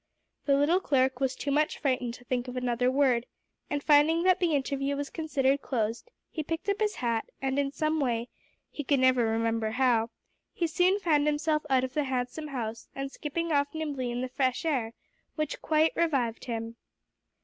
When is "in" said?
7.59-7.71, 14.09-14.21